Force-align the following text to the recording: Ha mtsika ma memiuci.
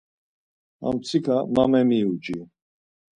Ha 0.81 0.87
mtsika 0.95 1.35
ma 1.53 1.63
memiuci. 1.71 2.37